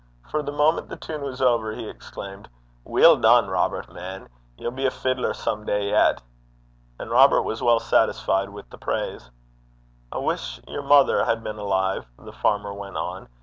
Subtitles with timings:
[0.31, 2.49] For, the moment the tune was over, he exclaimed,
[2.83, 4.29] 'Weel dune, Robert man!
[4.57, 6.23] ye'll be a fiddler some day yet!'
[6.97, 9.29] And Robert was well satisfied with the praise.
[10.11, 13.29] 'I wish yer mother had been alive,' the farmer went on.